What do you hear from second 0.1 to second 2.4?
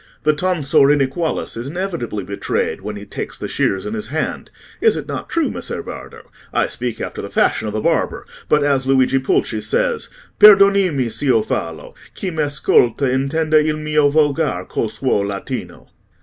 The tonsor inequalis is inevitably